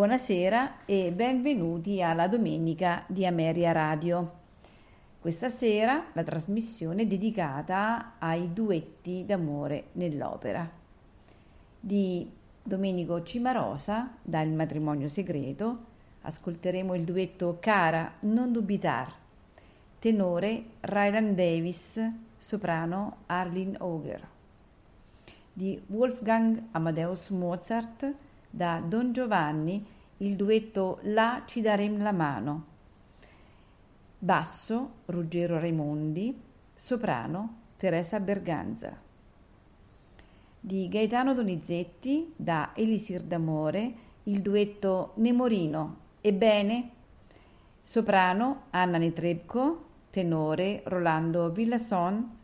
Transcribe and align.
Buonasera 0.00 0.86
e 0.86 1.12
benvenuti 1.12 2.00
alla 2.00 2.26
domenica 2.26 3.04
di 3.06 3.26
Ameria 3.26 3.72
Radio. 3.72 4.32
Questa 5.20 5.50
sera 5.50 6.06
la 6.14 6.22
trasmissione 6.22 7.02
è 7.02 7.06
dedicata 7.06 8.12
ai 8.18 8.50
duetti 8.50 9.26
d'amore 9.26 9.88
nell'opera 9.92 10.66
di 11.78 12.26
Domenico 12.62 13.22
Cimarosa 13.22 14.16
da 14.22 14.40
Il 14.40 14.52
matrimonio 14.52 15.06
segreto. 15.08 15.84
Ascolteremo 16.22 16.94
il 16.94 17.04
duetto 17.04 17.58
Cara, 17.60 18.10
non 18.20 18.52
dubitar, 18.52 19.12
tenore 19.98 20.64
Ryland 20.80 21.36
Davis, 21.36 22.02
soprano 22.38 23.16
Arlene 23.26 23.76
Auger. 23.76 24.26
Di 25.52 25.78
Wolfgang 25.88 26.68
Amadeus 26.70 27.28
Mozart 27.28 28.14
da 28.50 28.82
Don 28.84 29.12
Giovanni 29.12 29.86
il 30.18 30.36
duetto 30.36 30.98
La 31.02 31.44
ci 31.46 31.60
darem 31.60 32.02
la 32.02 32.12
mano. 32.12 32.64
Basso 34.18 34.90
Ruggero 35.06 35.58
Raimondi, 35.58 36.38
soprano 36.74 37.58
Teresa 37.76 38.20
Berganza. 38.20 38.94
Di 40.62 40.88
Gaetano 40.88 41.32
Donizetti 41.32 42.34
da 42.36 42.72
Elisir 42.74 43.22
d'amore 43.22 43.94
il 44.24 44.42
duetto 44.42 45.12
Nemorino. 45.14 45.96
Ebbene, 46.20 46.90
soprano 47.80 48.64
Anna 48.70 48.98
Netrebko, 48.98 49.84
tenore 50.10 50.82
Rolando 50.84 51.50
Villasson, 51.50 52.36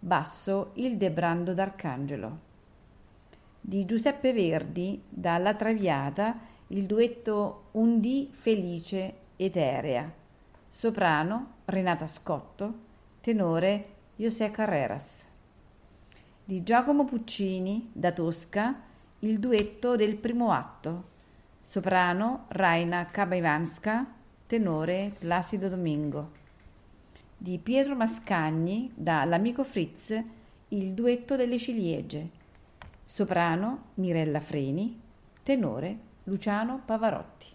basso 0.00 0.70
Ildebrando 0.74 1.54
d'Arcangelo 1.54 2.48
di 3.60 3.84
Giuseppe 3.84 4.32
Verdi 4.32 5.02
dalla 5.08 5.54
Traviata 5.54 6.38
il 6.68 6.86
duetto 6.86 7.64
Un 7.72 8.00
dì 8.00 8.30
felice 8.32 9.14
eterea, 9.36 10.10
soprano 10.70 11.52
Renata 11.66 12.06
Scotto, 12.06 12.74
tenore 13.20 13.86
José 14.16 14.50
Carreras. 14.50 15.26
Di 16.44 16.62
Giacomo 16.62 17.04
Puccini 17.04 17.90
da 17.92 18.12
Tosca 18.12 18.80
il 19.20 19.38
duetto 19.38 19.96
del 19.96 20.16
primo 20.16 20.52
atto, 20.52 21.04
soprano 21.60 22.46
Raina 22.48 23.06
Kabaivanska, 23.06 24.06
tenore 24.46 25.14
Placido 25.18 25.68
Domingo. 25.68 26.38
Di 27.36 27.58
Pietro 27.58 27.94
Mascagni 27.94 28.90
da 28.94 29.24
L'amico 29.24 29.64
Fritz 29.64 30.18
il 30.68 30.92
duetto 30.92 31.36
delle 31.36 31.58
ciliegie, 31.58 32.38
soprano 33.10 33.86
Mirella 33.94 34.38
Freni, 34.40 34.96
tenore 35.42 35.98
Luciano 36.24 36.80
Pavarotti. 36.86 37.48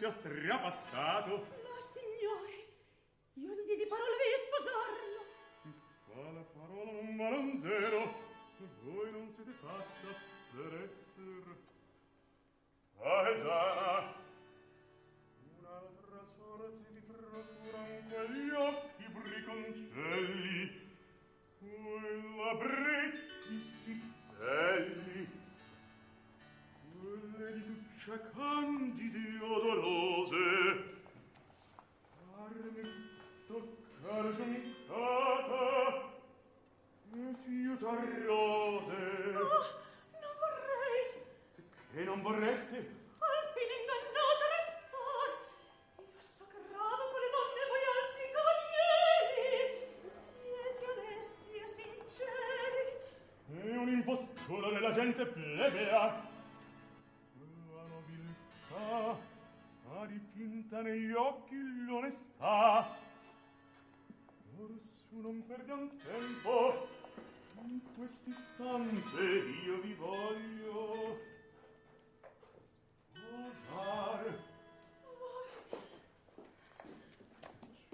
сестря 0.00 0.58
по 0.58 0.72
саду, 0.90 1.44
rose. 38.24 38.94
Oh, 39.36 39.64
non 40.20 40.34
vorrei. 40.38 41.02
Che 41.92 42.02
non 42.04 42.22
vorreste? 42.22 42.76
Al 42.76 43.46
fine 43.54 43.74
ingannato 43.80 44.44
restar. 44.56 45.30
Io 45.98 46.22
so 46.36 46.44
che 46.46 46.58
sacravo 46.68 47.04
con 47.12 47.20
le 47.20 47.30
donne 47.36 47.62
voi 47.70 47.84
altri 47.98 48.26
cavalieri. 48.36 49.48
Siete 50.08 50.84
onesti 50.94 51.54
e 51.56 51.66
sinceri. 51.68 52.86
E 53.50 53.76
un 53.76 53.88
impostore 53.88 54.72
della 54.72 54.92
gente 54.92 55.26
plebea. 55.26 56.26
La 57.74 57.84
nobiltà 57.88 59.18
ha 59.90 60.06
dipinta 60.06 60.82
negli 60.82 61.12
occhi 61.12 61.56
l'onestà. 61.86 63.06
Or 64.60 64.70
su 65.08 65.20
non 65.20 65.44
perdiam 65.46 65.88
tempo. 65.96 66.96
in 67.64 67.80
quest'istante 67.96 69.22
io 69.64 69.80
vi 69.80 69.94
voglio 69.94 71.18
sposar 73.12 74.38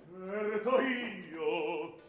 certo 0.07 0.81
io 0.81 2.04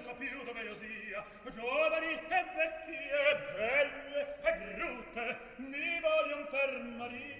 pensa 0.00 0.12
più 0.14 0.44
dove 0.44 0.62
io 0.62 0.74
sia. 0.76 1.24
Giovani 1.52 2.12
e 2.12 2.44
vecchi 2.56 2.96
e 2.96 3.36
belle 3.54 4.36
e 4.42 4.74
brutte 4.74 5.38
mi 5.56 6.00
voglion 6.00 6.46
per 6.48 6.82
maria. 6.96 7.39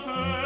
Vater 0.00 0.39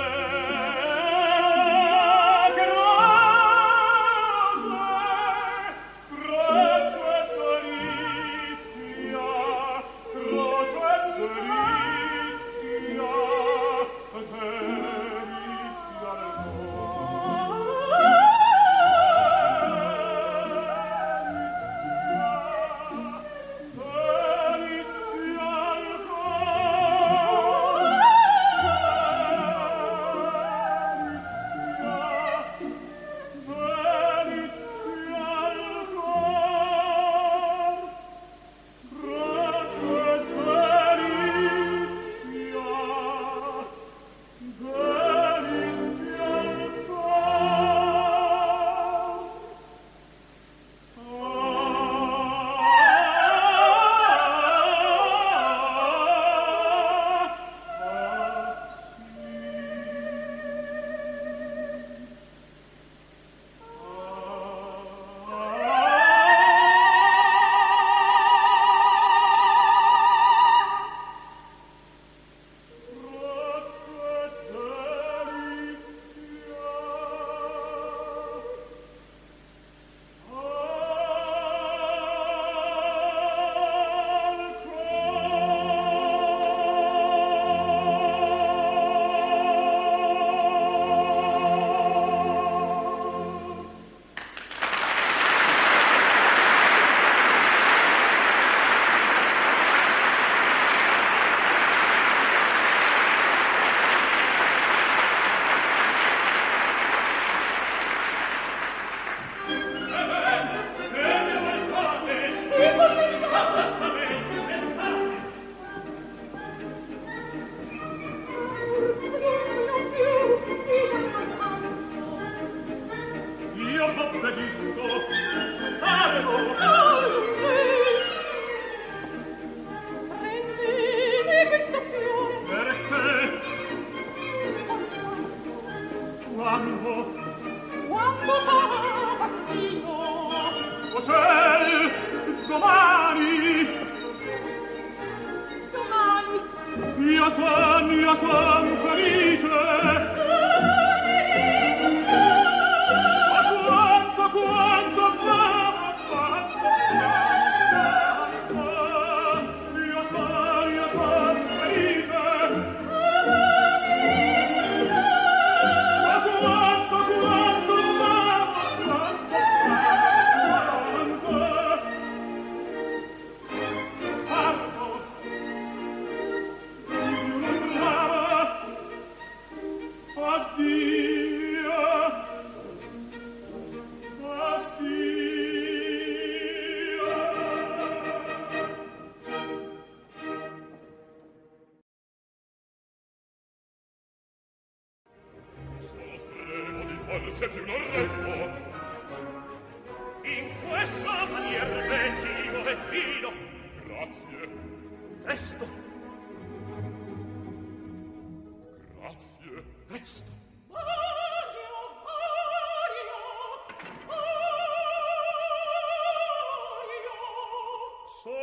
Perché 218.25 218.41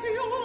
che 0.00 0.39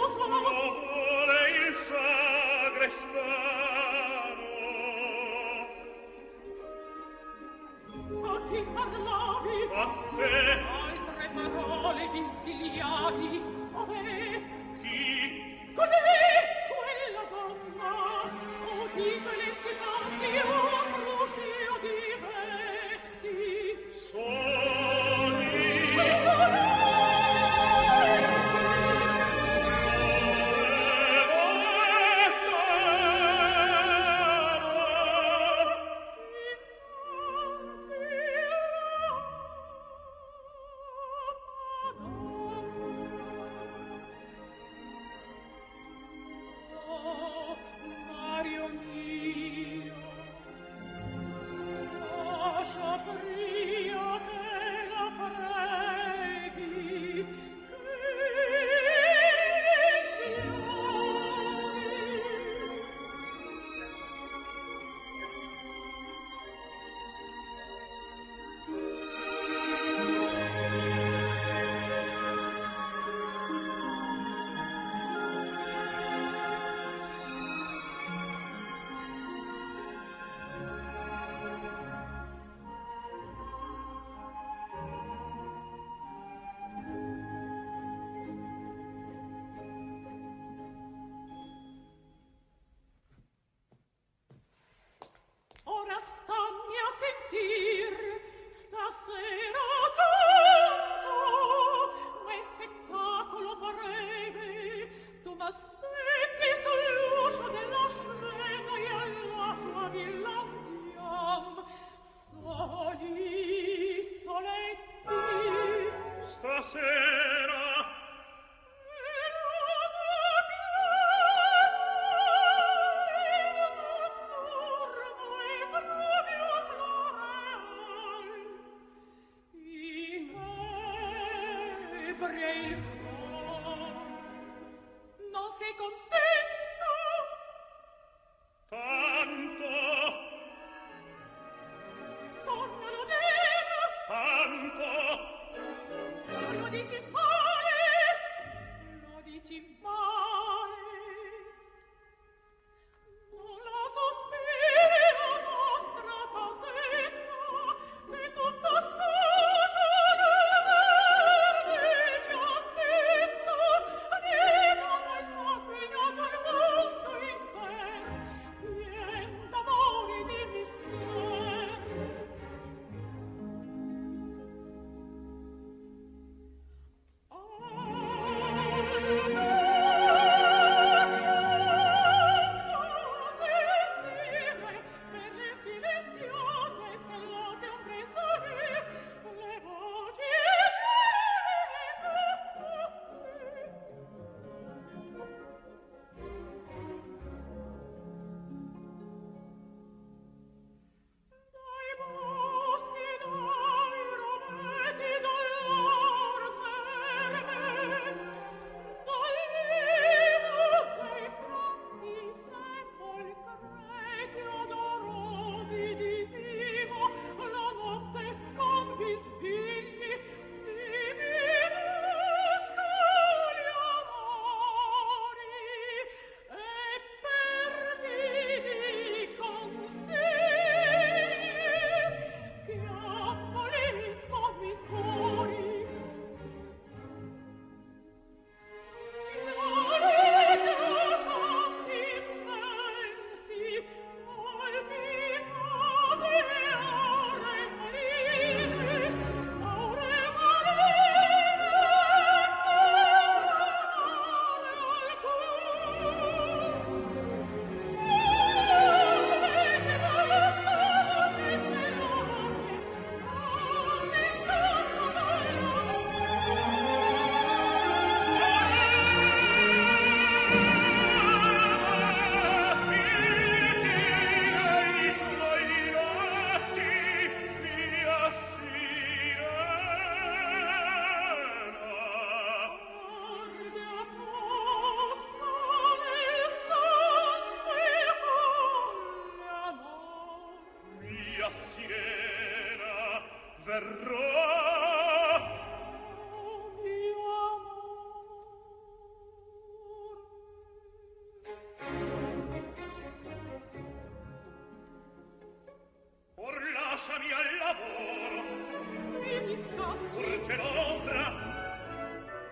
urge 310.14 310.56
l'ombra. 310.56 311.32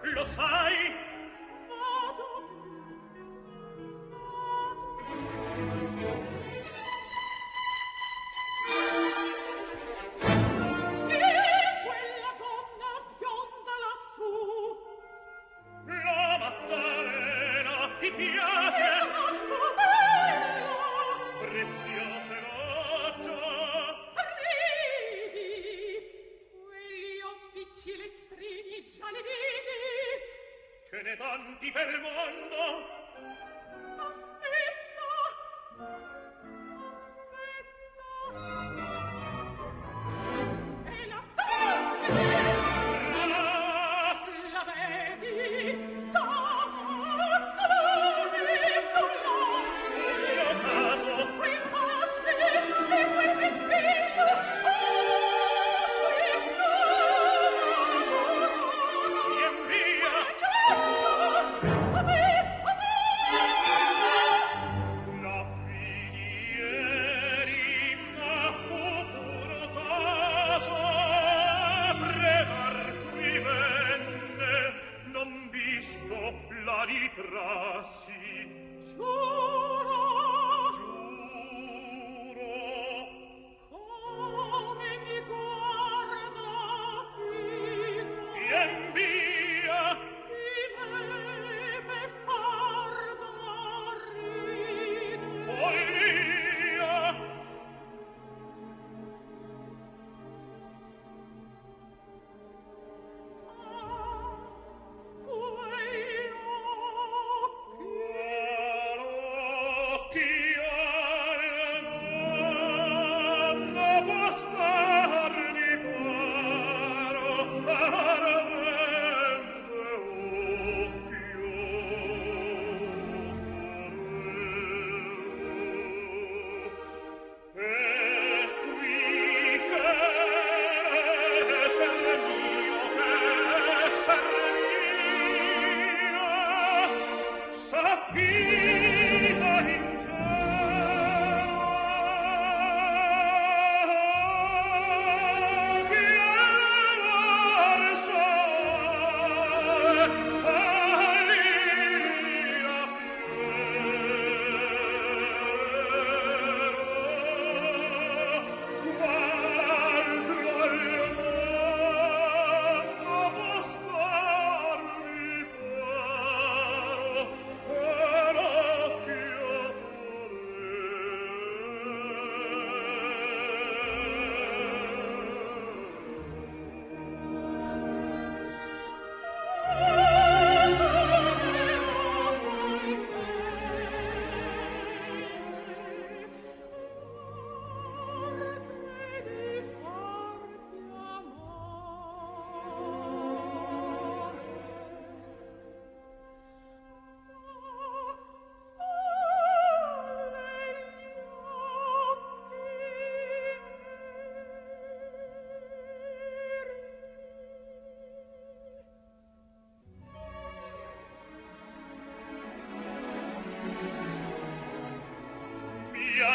Lo 0.02 0.24
sai 0.24 1.03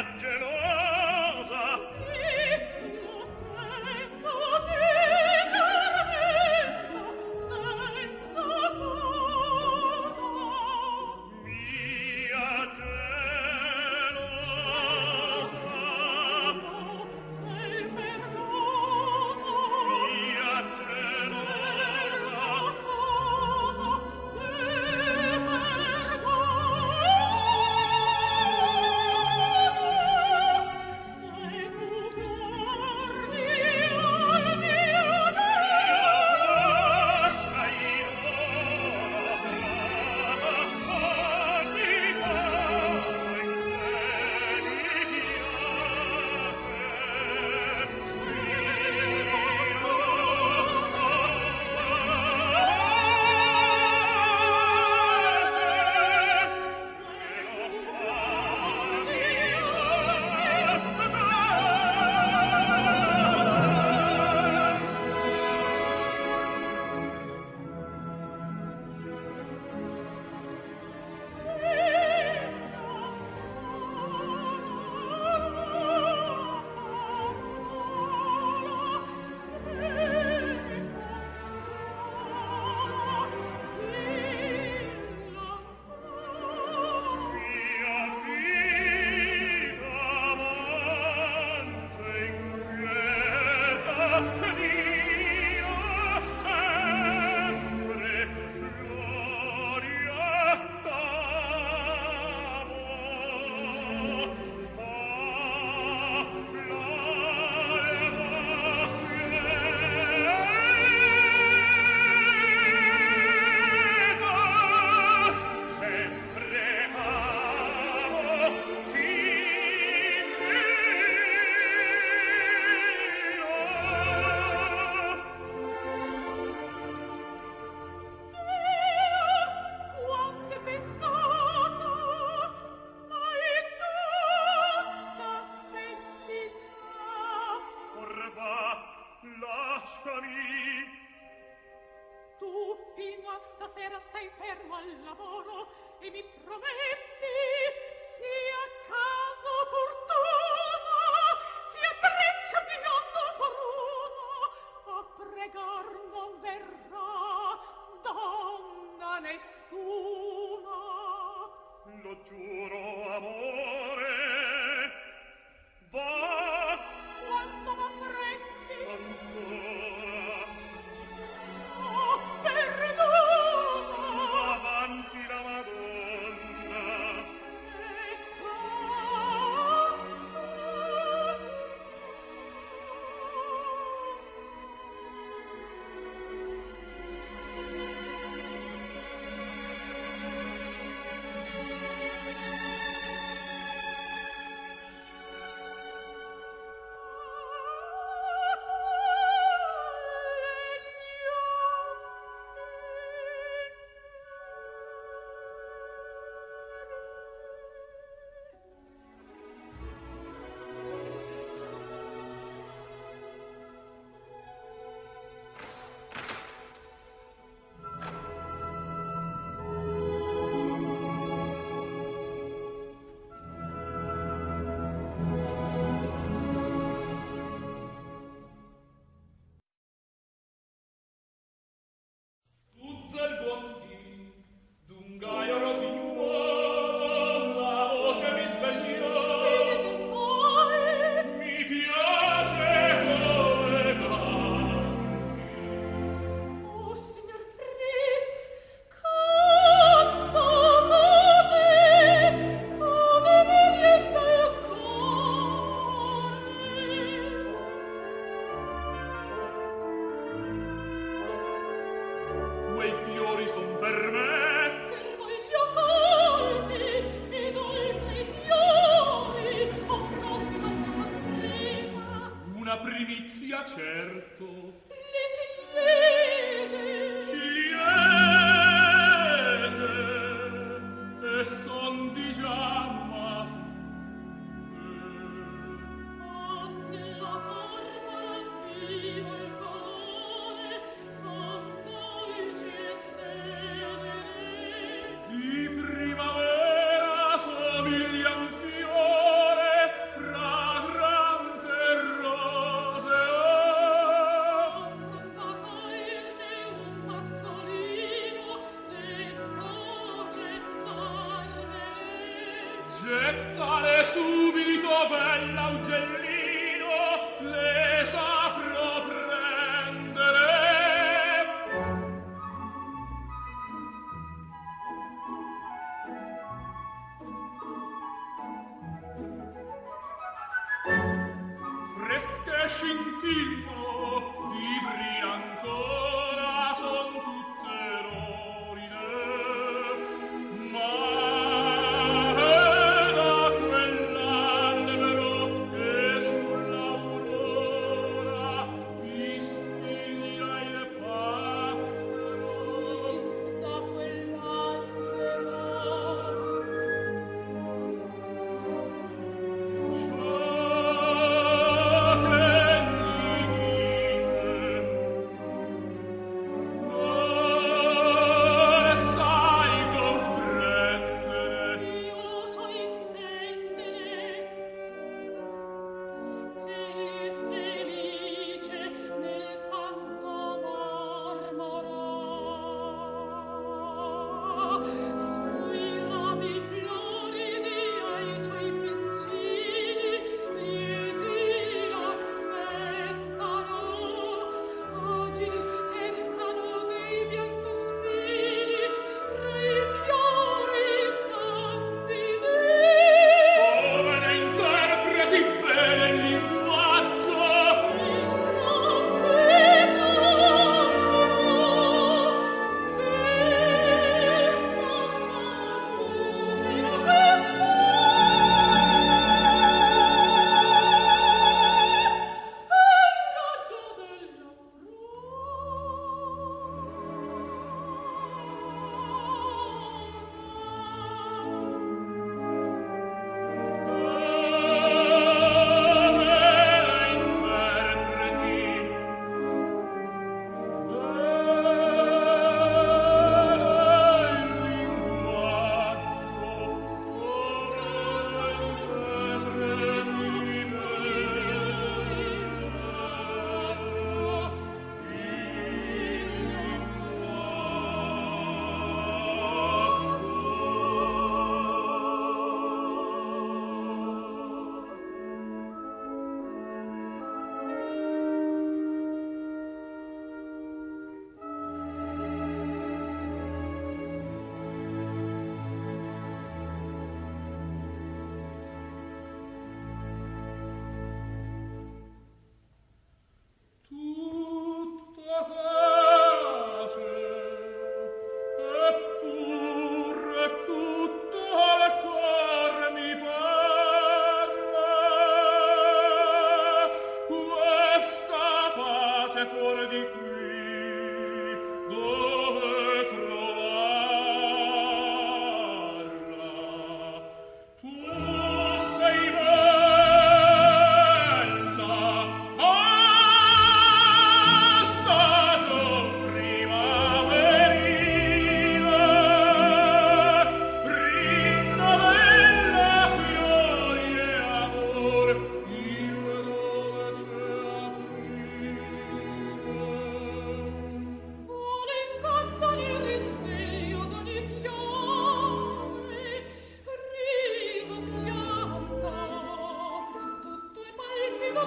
Oh 0.02 0.59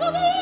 Hallelujah. 0.02 0.41